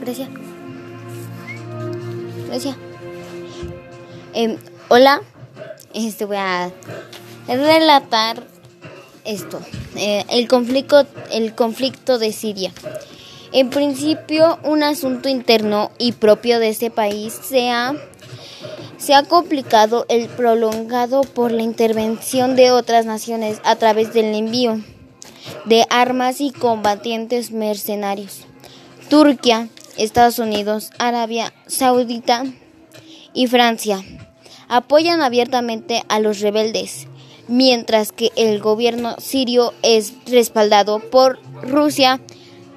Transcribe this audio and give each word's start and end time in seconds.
Gracias. 0.00 0.28
Gracias. 2.48 2.76
Em, 4.34 4.56
hola. 4.88 5.22
Este 5.92 6.24
voy 6.24 6.36
a 6.36 6.70
relatar 7.48 8.44
esto. 9.24 9.60
Eh, 9.96 10.24
el 10.30 10.48
conflicto, 10.48 11.06
el 11.30 11.54
conflicto 11.54 12.18
de 12.18 12.32
Siria. 12.32 12.72
En 13.52 13.70
principio, 13.70 14.58
un 14.62 14.82
asunto 14.82 15.28
interno 15.28 15.90
y 15.98 16.12
propio 16.12 16.60
de 16.60 16.68
este 16.68 16.90
país 16.90 17.32
se 17.32 17.70
ha, 17.70 17.94
se 18.96 19.14
ha 19.14 19.24
complicado 19.24 20.06
el 20.08 20.28
prolongado 20.28 21.22
por 21.22 21.50
la 21.50 21.62
intervención 21.62 22.54
de 22.54 22.70
otras 22.70 23.06
naciones 23.06 23.60
a 23.64 23.74
través 23.76 24.12
del 24.12 24.34
envío 24.34 24.80
de 25.64 25.84
armas 25.90 26.40
y 26.40 26.52
combatientes 26.52 27.50
mercenarios. 27.50 28.46
Turquía, 29.10 29.68
Estados 29.98 30.38
Unidos, 30.38 30.92
Arabia 31.00 31.52
Saudita 31.66 32.44
y 33.34 33.48
Francia 33.48 34.04
apoyan 34.68 35.20
abiertamente 35.20 36.04
a 36.08 36.20
los 36.20 36.38
rebeldes, 36.38 37.08
mientras 37.48 38.12
que 38.12 38.30
el 38.36 38.60
gobierno 38.60 39.16
sirio 39.18 39.74
es 39.82 40.14
respaldado 40.26 41.00
por 41.00 41.40
Rusia, 41.60 42.20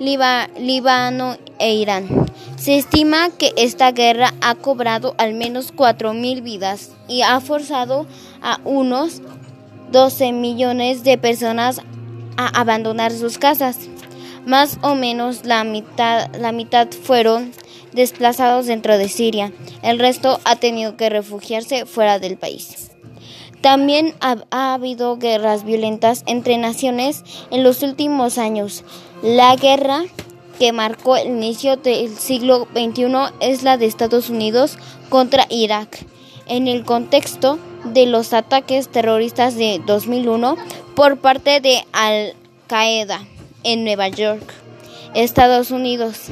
Líbano 0.00 1.36
e 1.60 1.74
Irán. 1.74 2.26
Se 2.56 2.76
estima 2.76 3.30
que 3.30 3.52
esta 3.56 3.92
guerra 3.92 4.34
ha 4.40 4.56
cobrado 4.56 5.14
al 5.18 5.32
menos 5.34 5.72
4.000 5.72 6.42
vidas 6.42 6.90
y 7.06 7.22
ha 7.22 7.38
forzado 7.38 8.04
a 8.42 8.58
unos 8.64 9.22
12 9.92 10.32
millones 10.32 11.04
de 11.04 11.18
personas 11.18 11.82
a 12.36 12.48
abandonar 12.48 13.12
sus 13.12 13.38
casas. 13.38 13.78
Más 14.46 14.78
o 14.82 14.94
menos 14.94 15.44
la 15.44 15.64
mitad, 15.64 16.32
la 16.36 16.52
mitad 16.52 16.86
fueron 16.88 17.50
desplazados 17.92 18.66
dentro 18.66 18.96
de 18.96 19.08
Siria. 19.08 19.52
El 19.82 19.98
resto 19.98 20.38
ha 20.44 20.54
tenido 20.54 20.96
que 20.96 21.10
refugiarse 21.10 21.84
fuera 21.84 22.20
del 22.20 22.36
país. 22.36 22.92
También 23.60 24.14
ha, 24.20 24.74
habido 24.74 25.16
guerras 25.16 25.64
violentas 25.64 26.22
entre 26.26 26.58
naciones 26.58 27.24
en 27.50 27.64
los 27.64 27.82
últimos 27.82 28.38
años. 28.38 28.84
La 29.20 29.56
guerra 29.56 30.04
que 30.60 30.70
marcó 30.72 31.16
el 31.16 31.26
inicio 31.26 31.76
del 31.76 32.16
siglo 32.16 32.68
XXI 32.72 33.06
es 33.40 33.64
la 33.64 33.76
de 33.76 33.86
Estados 33.86 34.30
Unidos 34.30 34.78
contra 35.08 35.46
Irak. 35.50 36.06
En 36.46 36.68
el 36.68 36.84
contexto 36.84 37.58
de 37.82 38.06
los 38.06 38.32
ataques 38.32 38.86
terroristas 38.90 39.56
de 39.56 39.82
2001 39.84 40.56
por 40.94 41.16
parte 41.18 41.60
de 41.60 41.84
Al-Qaeda 41.90 43.26
en 43.66 43.84
Nueva 43.84 44.08
York, 44.08 44.54
Estados 45.12 45.70
Unidos. 45.70 46.28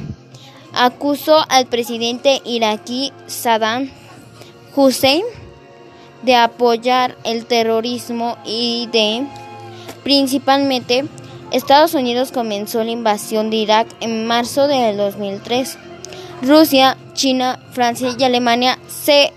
Acusó 0.73 1.45
al 1.49 1.67
presidente 1.67 2.41
iraquí 2.45 3.13
Saddam 3.27 3.91
Hussein 4.75 5.25
de 6.23 6.37
apoyar 6.37 7.17
el 7.25 7.45
terrorismo 7.45 8.39
y 8.45 8.89
de 8.93 9.27
principalmente 10.03 11.05
Estados 11.51 11.95
Unidos 11.95 12.33
comenzó 12.33 12.83
la 12.83 12.91
invasión 12.91 13.51
de 13.51 13.57
Irak 13.57 13.89
en 14.01 14.27
marzo 14.27 14.67
del 14.67 14.97
2003. 14.97 15.79
Rusia, 16.43 16.97
China, 17.15 17.61
Francia 17.73 18.15
y 18.17 18.25
Alemania 18.25 18.79
se 18.89 19.33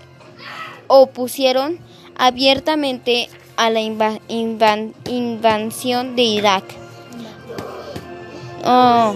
opusieron 0.86 1.78
abiertamente 2.16 3.28
a 3.56 3.70
la 3.70 3.80
invasión 5.04 6.16
de 6.16 6.22
Irak. 6.22 6.64
Oh, 8.64 9.14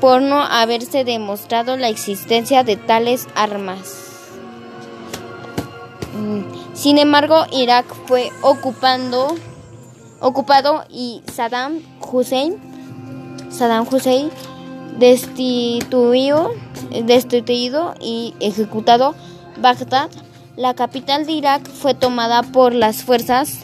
por 0.00 0.20
no 0.20 0.42
haberse 0.42 1.04
demostrado 1.04 1.76
la 1.76 1.88
existencia 1.88 2.64
de 2.64 2.76
tales 2.76 3.28
armas. 3.34 4.02
Mm, 6.14 6.74
sin 6.74 6.98
embargo, 6.98 7.44
Irak 7.52 7.86
fue 8.06 8.30
ocupando, 8.42 9.36
ocupado 10.20 10.84
y 10.90 11.22
Saddam 11.32 11.80
Hussein, 12.00 12.56
Saddam 13.50 13.86
Hussein 13.90 14.30
destituido, 14.98 16.52
destituido 17.04 17.94
y 18.00 18.34
ejecutado 18.40 19.14
Bagdad. 19.60 20.10
La 20.56 20.74
capital 20.74 21.26
de 21.26 21.32
Irak 21.32 21.66
fue 21.68 21.94
tomada 21.94 22.42
por 22.42 22.74
las 22.74 23.02
fuerzas. 23.04 23.60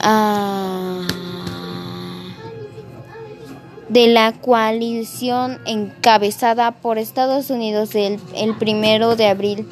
Ah, 0.00 1.06
de 3.92 4.06
la 4.06 4.32
coalición 4.32 5.60
encabezada 5.66 6.70
por 6.70 6.96
Estados 6.96 7.50
Unidos 7.50 7.94
el, 7.94 8.18
el 8.34 8.56
primero 8.56 9.16
de 9.16 9.26
abril 9.26 9.68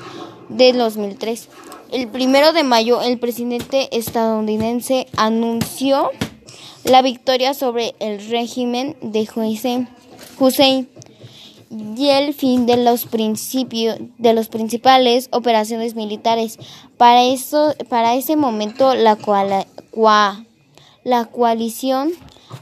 de 0.50 0.74
2003. 0.74 1.48
El 1.90 2.06
primero 2.08 2.52
de 2.52 2.62
mayo, 2.62 3.00
el 3.00 3.18
presidente 3.18 3.88
estadounidense 3.96 5.06
anunció 5.16 6.10
la 6.84 7.00
victoria 7.00 7.54
sobre 7.54 7.94
el 7.98 8.28
régimen 8.28 8.94
de 9.00 9.26
Hussein 10.38 10.88
y 11.70 12.08
el 12.08 12.34
fin 12.34 12.66
de 12.66 12.76
los 12.76 13.06
principios 13.06 13.96
de 14.18 14.34
los 14.34 14.48
principales 14.48 15.28
operaciones 15.32 15.94
militares. 15.94 16.58
Para 16.98 17.24
eso, 17.24 17.74
para 17.88 18.14
ese 18.16 18.36
momento, 18.36 18.94
la, 18.94 19.16
la 21.04 21.24
coalición 21.24 22.12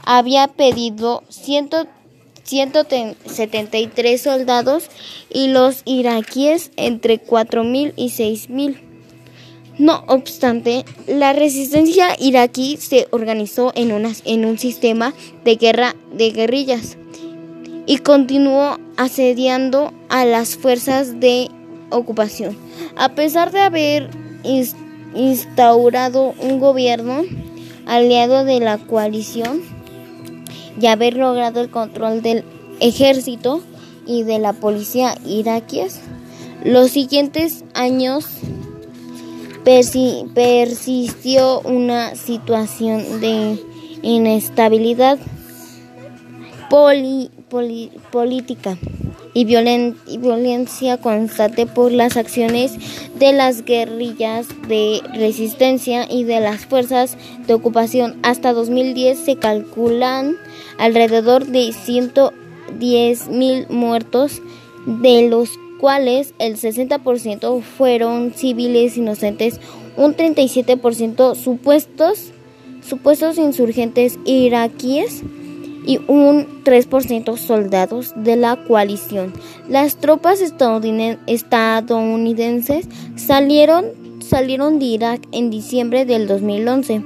había 0.05 0.47
pedido 0.47 1.23
173 1.29 4.21
soldados 4.21 4.89
y 5.29 5.49
los 5.49 5.81
iraquíes 5.85 6.71
entre 6.77 7.23
4.000 7.23 7.93
y 7.95 8.09
6.000. 8.09 8.81
No 9.77 10.03
obstante, 10.07 10.83
la 11.07 11.31
resistencia 11.31 12.15
iraquí 12.19 12.77
se 12.77 13.07
organizó 13.11 13.71
en, 13.75 13.91
en 14.25 14.45
un 14.45 14.57
sistema 14.59 15.13
de 15.45 15.55
guerra 15.55 15.95
de 16.11 16.31
guerrillas 16.31 16.97
y 17.85 17.99
continuó 17.99 18.77
asediando 18.97 19.93
a 20.09 20.25
las 20.25 20.57
fuerzas 20.57 21.21
de 21.21 21.49
ocupación. 21.91 22.57
A 22.97 23.15
pesar 23.15 23.51
de 23.51 23.61
haber 23.61 24.09
instaurado 25.15 26.33
un 26.39 26.59
gobierno 26.59 27.23
aliado 27.85 28.45
de 28.45 28.59
la 28.59 28.77
coalición, 28.77 29.61
y 30.79 30.87
haber 30.87 31.15
logrado 31.15 31.61
el 31.61 31.69
control 31.69 32.21
del 32.21 32.43
ejército 32.79 33.61
y 34.05 34.23
de 34.23 34.39
la 34.39 34.53
policía 34.53 35.15
iraquíes. 35.25 36.01
Los 36.63 36.91
siguientes 36.91 37.63
años 37.73 38.25
persistió 40.33 41.61
una 41.61 42.15
situación 42.15 43.21
de 43.21 43.59
inestabilidad 44.01 45.19
política 46.69 48.77
y, 49.33 49.41
y, 49.41 50.17
violencia 50.17 50.97
constante 50.97 51.65
por 51.65 51.91
las 51.91 52.17
acciones 52.17 52.73
de 53.17 53.33
las 53.33 53.63
guerrillas 53.63 54.47
de 54.67 55.01
resistencia 55.13 56.07
y 56.09 56.23
de 56.23 56.39
las 56.39 56.65
fuerzas 56.65 57.17
de 57.45 57.53
ocupación. 57.53 58.17
Hasta 58.23 58.53
2010 58.53 59.19
se 59.19 59.35
calculan 59.35 60.37
alrededor 60.79 61.45
de 61.45 61.71
110 61.71 63.27
mil 63.27 63.67
muertos, 63.69 64.41
de 64.85 65.29
los 65.29 65.51
cuales 65.79 66.33
el 66.39 66.57
60% 66.57 67.61
fueron 67.61 68.33
civiles 68.33 68.97
inocentes, 68.97 69.59
un 69.97 70.15
37% 70.15 71.35
supuestos, 71.35 72.31
supuestos 72.81 73.37
insurgentes 73.37 74.17
iraquíes 74.25 75.21
y 75.85 75.99
un 76.07 76.63
3% 76.63 77.37
soldados 77.37 78.13
de 78.15 78.35
la 78.35 78.55
coalición. 78.67 79.31
Las 79.67 79.97
tropas 79.97 80.41
estadounidenses 80.41 82.87
salieron, 83.15 83.85
salieron 84.29 84.79
de 84.79 84.85
Irak 84.85 85.21
en 85.31 85.49
diciembre 85.49 86.05
del 86.05 86.27
2011 86.27 87.03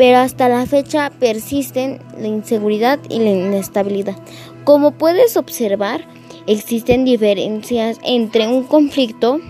pero 0.00 0.16
hasta 0.16 0.48
la 0.48 0.64
fecha 0.64 1.10
persisten 1.10 2.00
la 2.18 2.26
inseguridad 2.26 2.98
y 3.10 3.18
la 3.18 3.30
inestabilidad. 3.32 4.16
Como 4.64 4.92
puedes 4.92 5.36
observar, 5.36 6.06
existen 6.46 7.04
diferencias 7.04 7.98
entre 8.02 8.48
un 8.48 8.64
conflicto 8.64 9.40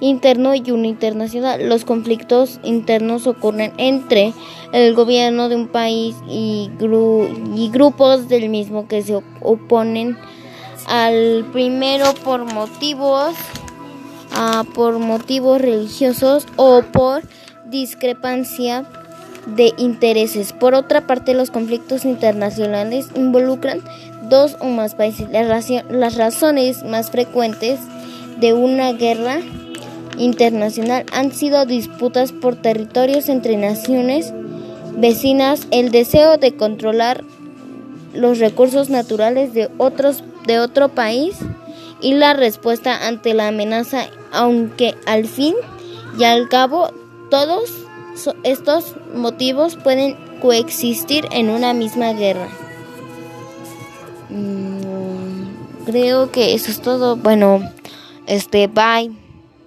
interno 0.00 0.54
y 0.54 0.70
uno 0.70 0.84
internacional. 0.84 1.66
Los 1.66 1.86
conflictos 1.86 2.60
internos 2.62 3.26
ocurren 3.26 3.72
entre 3.78 4.34
el 4.72 4.94
gobierno 4.94 5.48
de 5.48 5.56
un 5.56 5.68
país 5.68 6.14
y, 6.28 6.70
grupos 7.72 8.28
del 8.28 8.50
mismo 8.50 8.88
que 8.88 9.00
se 9.00 9.18
oponen 9.40 10.18
al 10.88 11.46
primero 11.52 12.12
por 12.22 12.44
motivos 12.52 13.34
ah, 14.36 14.64
por 14.74 14.98
motivos 14.98 15.60
religiosos 15.60 16.46
o 16.56 16.82
por 16.82 17.22
discrepancia 17.64 18.84
de 19.46 19.72
intereses. 19.76 20.52
Por 20.52 20.74
otra 20.74 21.06
parte, 21.06 21.34
los 21.34 21.50
conflictos 21.50 22.04
internacionales 22.04 23.08
involucran 23.14 23.80
dos 24.28 24.56
o 24.60 24.66
más 24.66 24.94
países. 24.94 25.28
Las 25.30 26.16
razones 26.16 26.84
más 26.84 27.10
frecuentes 27.10 27.80
de 28.38 28.52
una 28.52 28.92
guerra 28.92 29.38
internacional 30.18 31.04
han 31.12 31.32
sido 31.32 31.64
disputas 31.66 32.32
por 32.32 32.56
territorios 32.56 33.28
entre 33.28 33.56
naciones 33.56 34.32
vecinas, 34.96 35.66
el 35.70 35.90
deseo 35.90 36.38
de 36.38 36.56
controlar 36.56 37.22
los 38.14 38.38
recursos 38.38 38.88
naturales 38.88 39.52
de 39.52 39.68
otros 39.76 40.24
de 40.46 40.58
otro 40.58 40.88
país 40.88 41.36
y 42.00 42.14
la 42.14 42.34
respuesta 42.34 43.06
ante 43.06 43.34
la 43.34 43.48
amenaza, 43.48 44.06
aunque 44.36 44.94
al 45.06 45.26
fin 45.26 45.54
y 46.18 46.24
al 46.24 46.48
cabo 46.48 46.90
todos 47.30 47.70
estos 48.44 48.94
motivos 49.14 49.76
pueden 49.76 50.16
coexistir 50.40 51.26
en 51.32 51.50
una 51.50 51.74
misma 51.74 52.12
guerra. 52.12 52.48
Mm, 54.30 55.86
creo 55.86 56.30
que 56.30 56.54
eso 56.54 56.70
es 56.70 56.80
todo. 56.80 57.16
Bueno, 57.16 57.60
este, 58.26 58.68
bye. 58.68 59.25